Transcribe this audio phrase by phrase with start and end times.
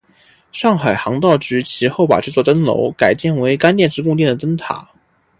[0.51, 4.89] 上海航道局其后把这座灯楼改建为干电池供电的灯塔。